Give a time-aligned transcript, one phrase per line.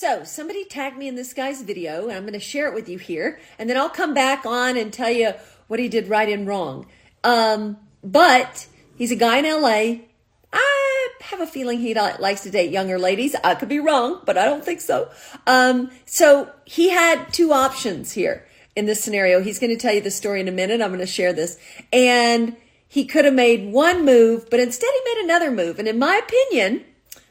[0.00, 2.88] So somebody tagged me in this guy's video, and I'm going to share it with
[2.88, 5.32] you here, and then I'll come back on and tell you
[5.66, 6.86] what he did right and wrong.
[7.24, 10.04] Um, but he's a guy in LA.
[10.52, 13.34] I have a feeling he likes to date younger ladies.
[13.42, 15.10] I could be wrong, but I don't think so.
[15.48, 18.46] Um, so he had two options here
[18.76, 19.42] in this scenario.
[19.42, 20.80] He's going to tell you the story in a minute.
[20.80, 21.58] I'm going to share this.
[21.92, 22.56] And
[22.86, 25.80] he could have made one move, but instead he made another move.
[25.80, 26.84] And in my opinion,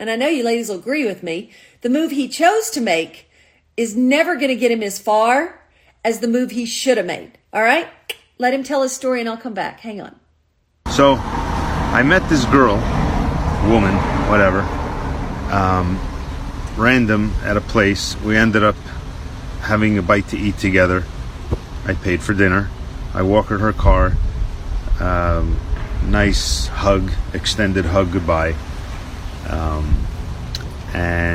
[0.00, 1.50] and I know you ladies will agree with me,
[1.82, 3.30] the move he chose to make
[3.76, 5.60] is never going to get him as far
[6.02, 7.36] as the move he should have made.
[7.52, 7.86] All right?
[8.38, 9.80] Let him tell his story and I'll come back.
[9.80, 10.18] Hang on.
[10.90, 12.76] So, I met this girl,
[13.70, 13.94] woman,
[14.30, 14.60] whatever,
[15.52, 16.00] um,
[16.78, 18.18] random at a place.
[18.22, 18.76] We ended up
[19.60, 21.04] having a bite to eat together.
[21.84, 22.70] I paid for dinner.
[23.12, 24.14] I walk her her car.
[24.98, 25.60] Um,
[26.06, 28.54] nice hug, extended hug goodbye.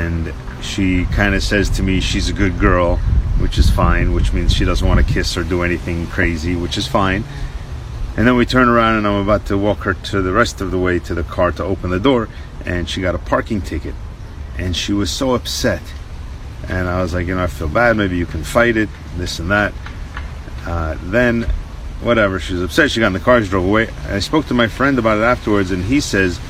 [0.06, 0.32] And
[0.64, 2.96] she kind of says to me she's a good girl,
[3.38, 6.78] which is fine, which means she doesn't want to kiss or do anything crazy, which
[6.78, 7.24] is fine.
[8.16, 10.70] And then we turn around and I'm about to walk her to the rest of
[10.70, 12.28] the way to the car to open the door,
[12.64, 13.94] and she got a parking ticket.
[14.58, 15.82] And she was so upset.
[16.68, 19.38] And I was like, you know, I feel bad, maybe you can fight it, this
[19.38, 19.74] and that.
[20.64, 21.42] Uh, then,
[22.00, 23.88] whatever, she was upset, she got in the car, she drove away.
[24.08, 26.40] I spoke to my friend about it afterwards, and he says,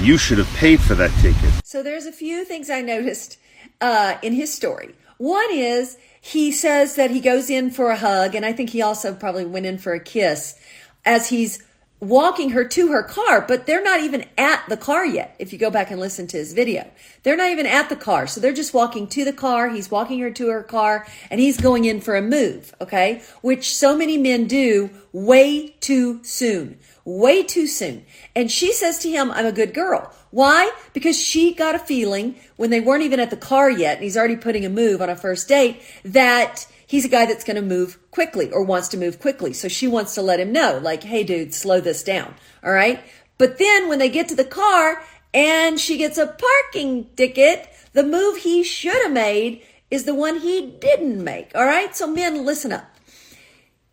[0.00, 1.64] you should have paid for that ticket.
[1.64, 3.38] So there's a few things I noticed
[3.80, 4.94] uh, in his story.
[5.18, 8.82] One is he says that he goes in for a hug, and I think he
[8.82, 10.58] also probably went in for a kiss
[11.04, 11.62] as he's
[12.02, 15.36] walking her to her car, but they're not even at the car yet.
[15.38, 16.90] If you go back and listen to his video,
[17.22, 18.26] they're not even at the car.
[18.26, 19.68] So they're just walking to the car.
[19.68, 22.74] He's walking her to her car and he's going in for a move.
[22.80, 23.22] Okay.
[23.40, 28.04] Which so many men do way too soon, way too soon.
[28.34, 30.12] And she says to him, I'm a good girl.
[30.32, 30.72] Why?
[30.94, 34.16] Because she got a feeling when they weren't even at the car yet and he's
[34.16, 37.62] already putting a move on a first date that he's a guy that's going to
[37.62, 39.54] move quickly or wants to move quickly.
[39.54, 42.34] So she wants to let him know, like, hey, dude, slow this down.
[42.62, 43.02] All right.
[43.38, 45.02] But then when they get to the car
[45.32, 50.40] and she gets a parking ticket, the move he should have made is the one
[50.40, 51.50] he didn't make.
[51.54, 51.96] All right.
[51.96, 52.84] So men, listen up.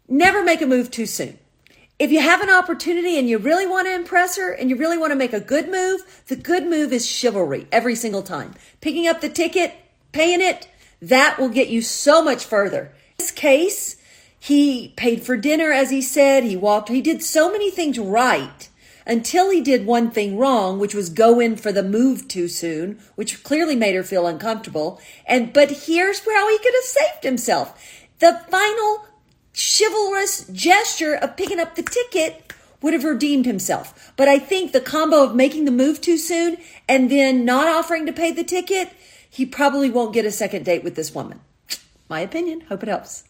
[0.09, 1.39] Never make a move too soon.
[1.99, 4.97] If you have an opportunity and you really want to impress her and you really
[4.97, 8.55] want to make a good move, the good move is chivalry every single time.
[8.81, 9.73] Picking up the ticket,
[10.11, 10.67] paying it,
[11.01, 12.91] that will get you so much further.
[13.11, 13.95] In this case,
[14.39, 16.43] he paid for dinner, as he said.
[16.43, 16.89] He walked.
[16.89, 18.69] He did so many things right
[19.05, 22.99] until he did one thing wrong, which was go in for the move too soon,
[23.15, 25.01] which clearly made her feel uncomfortable.
[25.25, 27.83] And, but here's how he could have saved himself.
[28.19, 29.05] The final
[29.53, 34.13] chivalrous gesture of picking up the ticket would have redeemed himself.
[34.15, 36.57] But I think the combo of making the move too soon
[36.88, 38.89] and then not offering to pay the ticket
[39.29, 41.41] he probably won't get a second date with this woman.
[42.09, 42.62] My opinion.
[42.62, 43.23] Hope it helps.